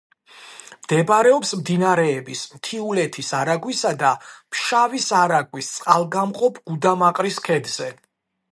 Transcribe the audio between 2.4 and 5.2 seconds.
მთიულეთის არაგვისა და ფშავის